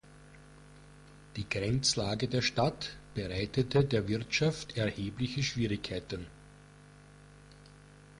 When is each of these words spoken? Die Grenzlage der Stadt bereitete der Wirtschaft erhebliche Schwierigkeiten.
Die 1.35 1.47
Grenzlage 1.47 2.27
der 2.27 2.41
Stadt 2.41 2.97
bereitete 3.13 3.85
der 3.85 4.07
Wirtschaft 4.07 4.75
erhebliche 4.75 5.43
Schwierigkeiten. 5.43 6.25